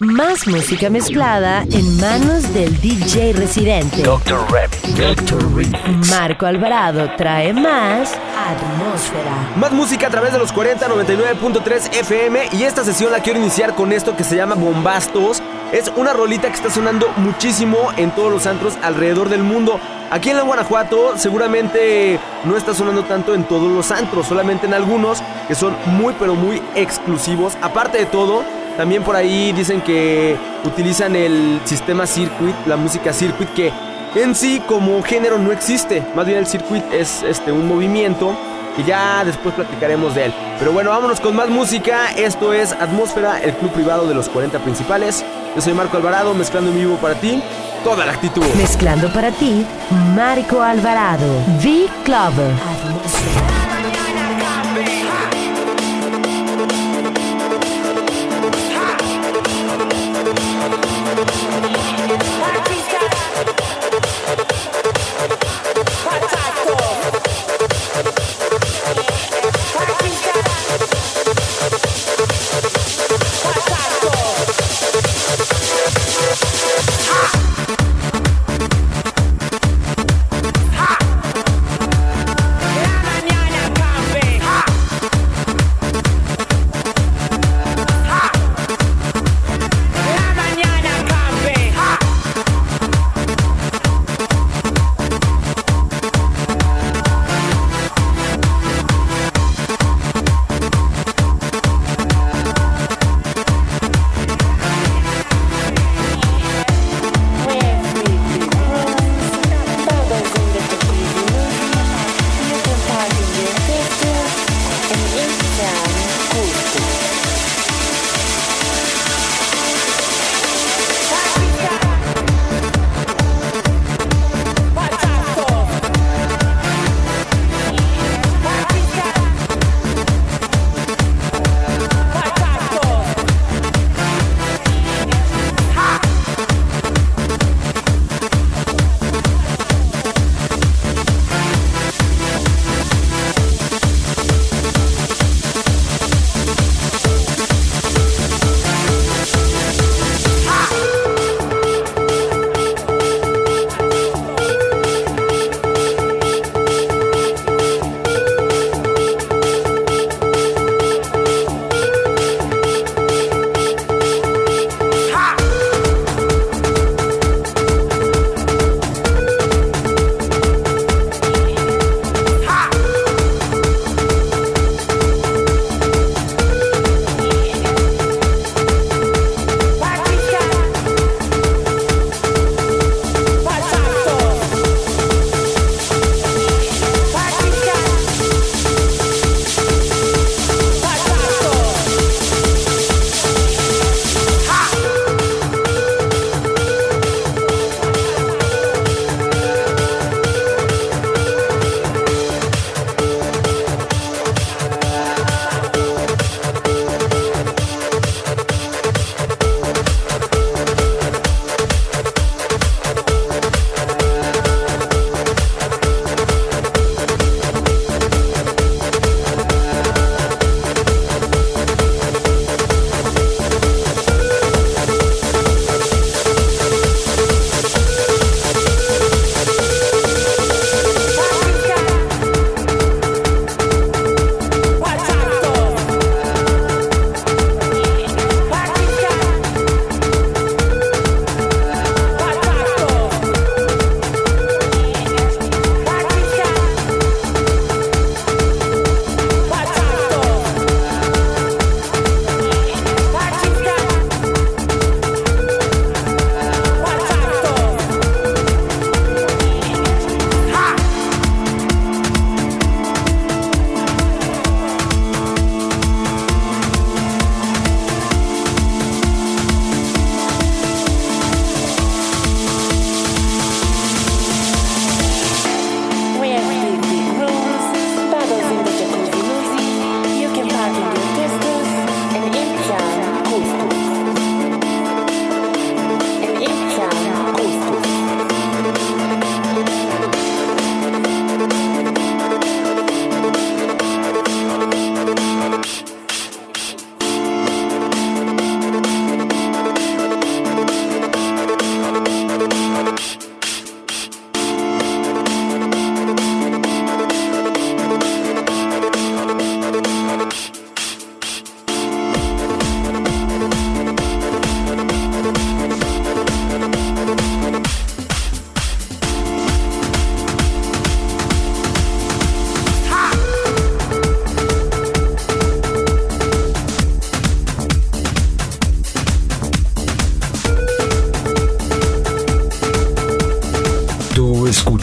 [0.00, 4.04] Más música mezclada en manos del DJ residente.
[4.04, 4.96] Doctor Remix.
[4.96, 6.08] Doctor Remix.
[6.08, 9.56] Marco Alvarado trae más atmósfera.
[9.56, 13.74] Más música a través de los 40 99.3 FM y esta sesión la quiero iniciar
[13.74, 15.42] con esto que se llama Bombastos.
[15.72, 19.80] Es una rolita que está sonando muchísimo en todos los antros alrededor del mundo.
[20.12, 24.74] Aquí en la Guanajuato seguramente no está sonando tanto en todos los antros, solamente en
[24.74, 27.58] algunos que son muy pero muy exclusivos.
[27.62, 28.44] Aparte de todo,
[28.78, 33.72] también por ahí dicen que utilizan el sistema circuit, la música circuit que
[34.14, 36.00] en sí como género no existe.
[36.14, 38.38] Más bien el circuit es este un movimiento
[38.76, 40.34] y ya después platicaremos de él.
[40.60, 42.12] Pero bueno, vámonos con más música.
[42.16, 45.24] Esto es Atmósfera, el club privado de los 40 principales.
[45.56, 47.42] Yo soy Marco Alvarado, mezclando en vivo para ti
[47.82, 48.44] toda la actitud.
[48.56, 49.66] Mezclando para ti,
[50.14, 51.26] Marco Alvarado.
[51.60, 52.14] V Club.
[52.14, 53.47] Atmósfera.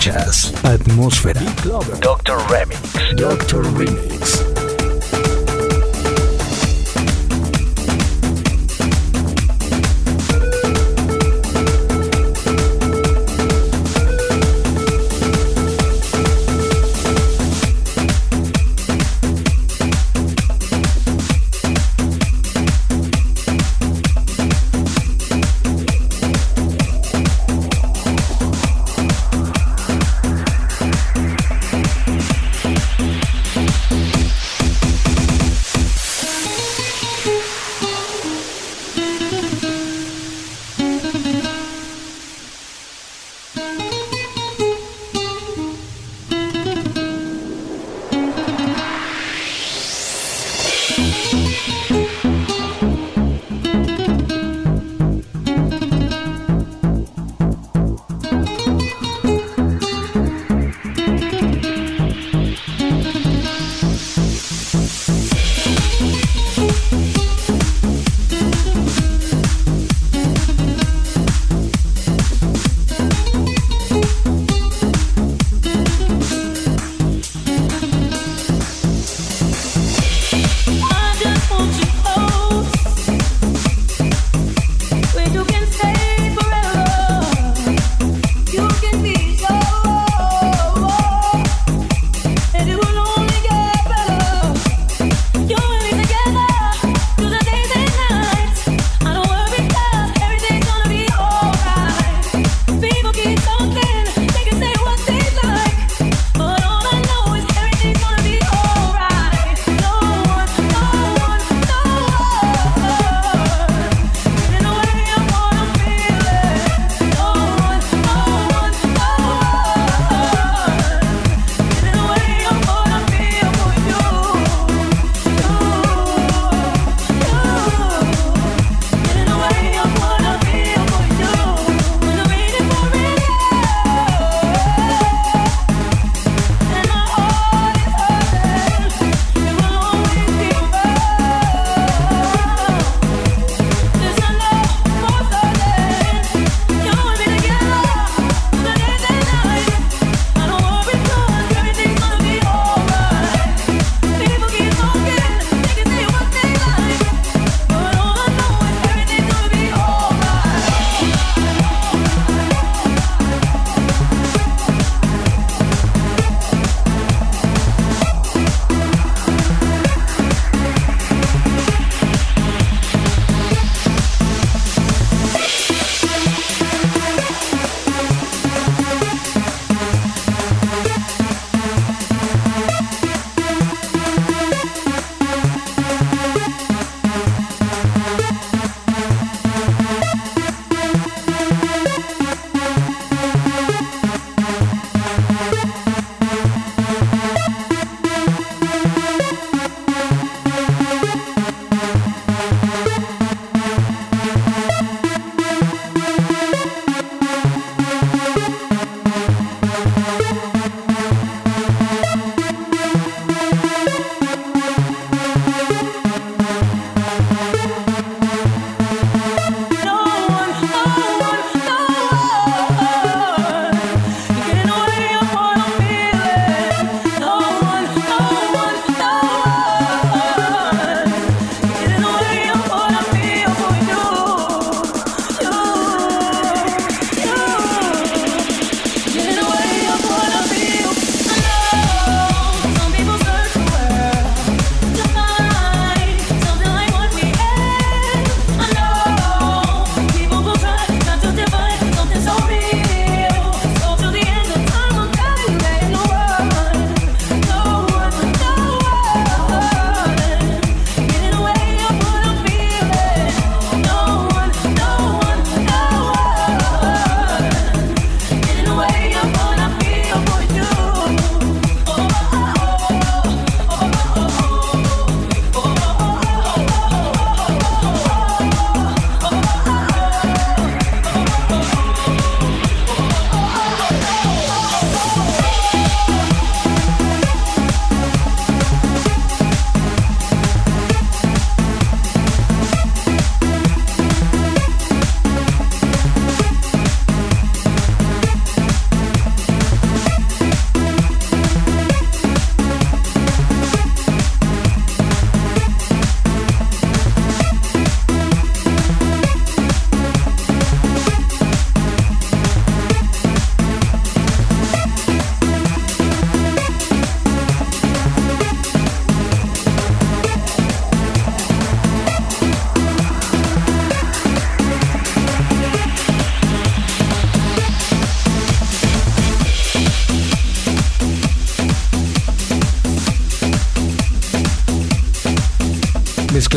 [0.05, 1.41] Escuchas Atmósfera.
[1.99, 3.15] Doctor Remix.
[3.15, 4.54] Doctor Remix.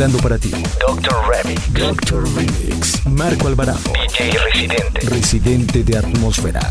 [0.09, 0.51] Mezclando para ti.
[0.79, 1.73] Doctor Remix.
[1.73, 3.05] Doctor Remix.
[3.05, 3.79] Marco Alvarado.
[3.93, 5.09] DJ Residente.
[5.09, 6.61] Residente de atmósfera.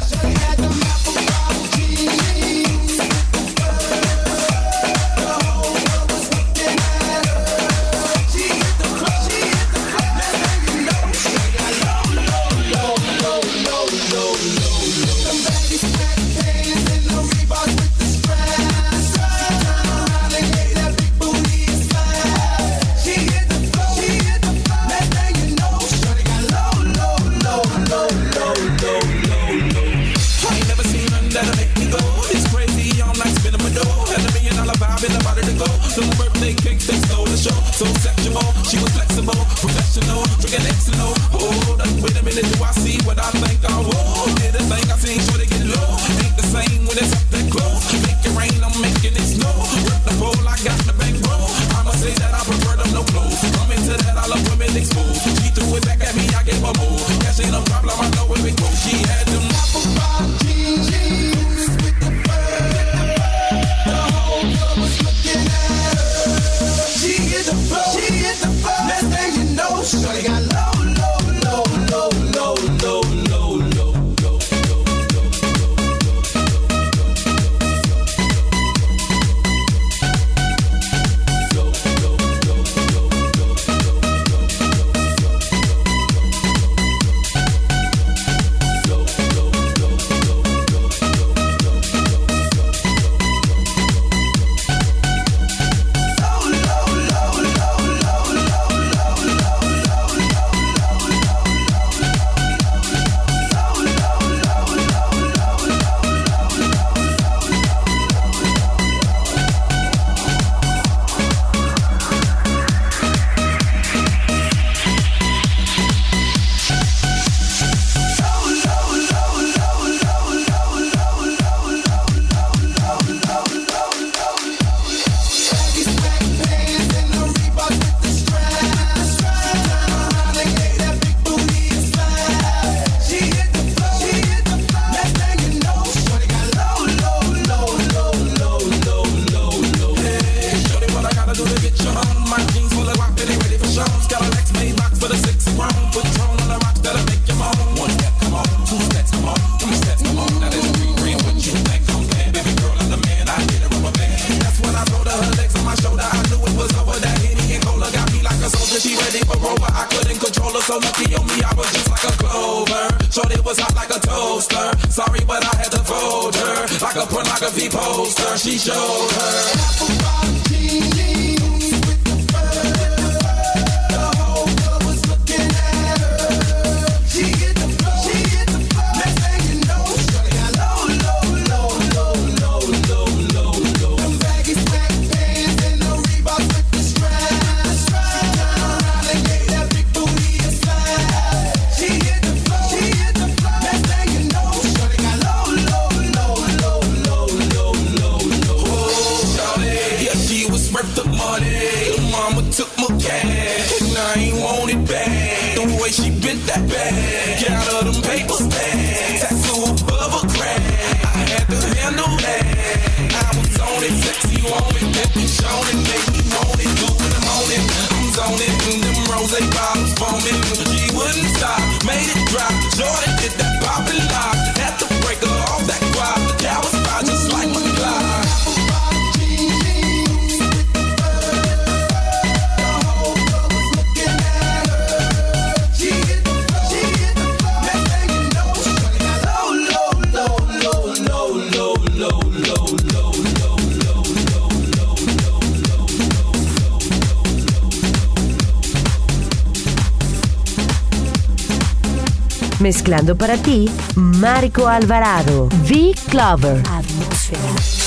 [252.69, 253.65] Mezclando para ti,
[253.97, 256.63] Marco Alvarado, V Clover.
[256.69, 257.78] Atmósfera.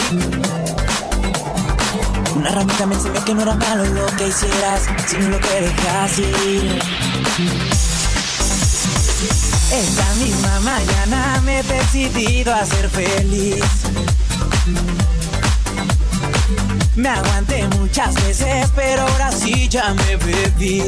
[2.36, 6.20] Una ramita me enseñó que no era malo lo que hicieras, sino lo que dejas
[6.20, 6.80] ir.
[9.72, 13.63] Esta misma mañana me he decidido a ser feliz.
[16.96, 20.84] Me aguanté muchas veces, pero ahora sí ya me bebí.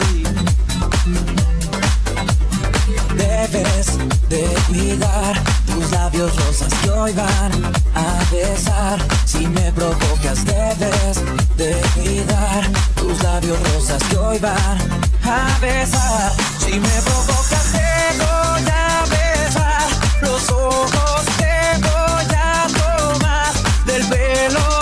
[3.35, 3.87] Debes
[4.29, 7.51] de cuidar tus labios rosas que hoy van
[7.93, 8.97] a besar.
[9.25, 11.17] Si me provocas, debes
[11.57, 12.63] de cuidar
[12.95, 14.77] tus labios rosas que hoy van
[15.25, 16.31] a besar.
[16.59, 19.87] Si me provocas, te voy a besar.
[20.21, 23.53] Los ojos te voy a tomar
[23.85, 24.75] del pelo.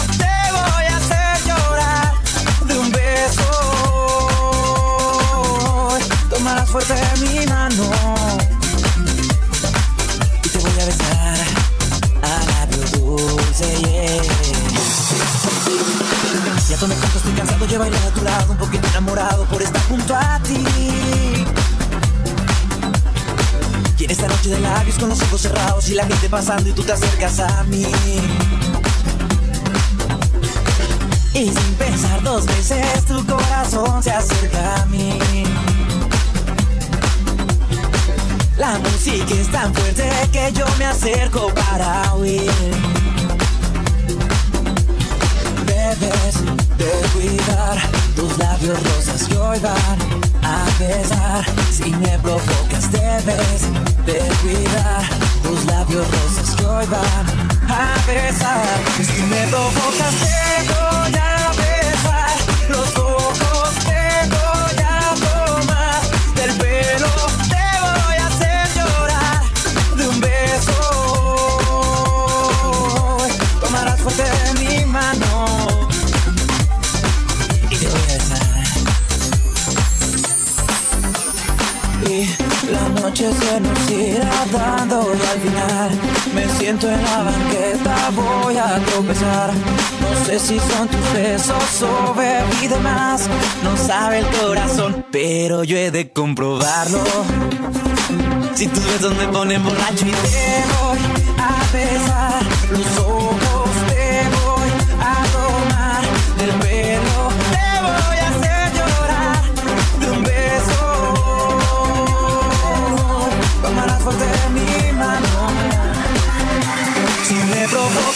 [6.73, 8.52] Fuerte mi mano
[13.63, 14.43] dulce, yeah.
[17.15, 20.65] Estoy cansado, de bailar a tu lado, un poquito enamorado por estar junto a ti.
[23.97, 26.73] Y en esta noche de labios con los ojos cerrados y la gente pasando y
[26.73, 27.85] tú te acercas a mí.
[31.33, 35.19] Y sin pensar dos veces tu corazón se acerca a mí.
[38.57, 43.02] La música es tan fuerte que yo me acerco para oír.
[45.99, 46.35] Debes
[46.77, 47.77] de cuidar
[48.15, 49.99] tus labios rosas que hoy van
[50.41, 51.45] a besar.
[51.71, 53.61] Si me provocas, debes
[54.03, 55.03] de cuidar
[55.43, 58.79] tus labios rosas que hoy van a besar.
[58.97, 61.22] Si me provocas, te voy
[83.03, 85.89] noche se nos irá dando y al final
[86.33, 89.51] me siento en la banqueta, voy a tropezar.
[90.01, 93.27] No sé si son tus besos o bebí de más,
[93.61, 97.03] no sabe el corazón, pero yo he de comprobarlo.
[98.55, 100.99] Si tus besos me ponen borracho y te voy
[101.39, 102.43] a besar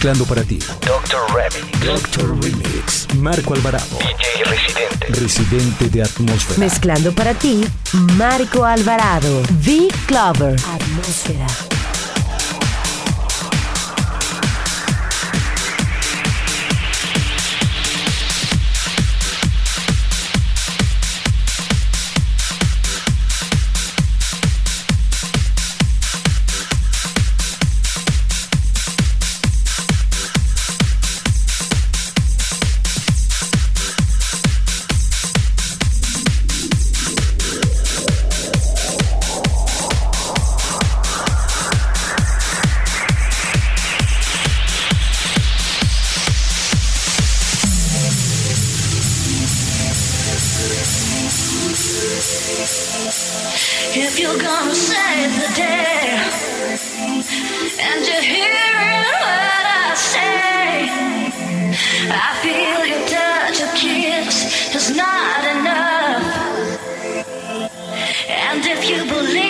[0.00, 0.58] Mezclando para ti.
[0.86, 1.80] Doctor Remix.
[1.84, 3.06] Doctor Remix.
[3.16, 3.98] Marco Alvarado.
[3.98, 5.06] DJ Residente.
[5.20, 6.58] Residente de atmósfera.
[6.58, 7.60] Mezclando para ti,
[8.16, 9.42] Marco Alvarado.
[9.62, 10.54] V Clover.
[10.54, 11.69] Atmósfera.
[68.52, 69.49] No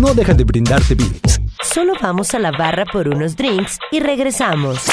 [0.00, 1.40] No dejan de brindarte beats.
[1.62, 4.86] Solo vamos a la barra por unos drinks y regresamos.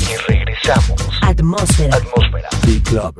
[0.00, 1.02] Y regresamos.
[1.20, 1.96] Atmósfera.
[1.96, 2.48] Atmósfera.
[2.64, 3.14] Big Club.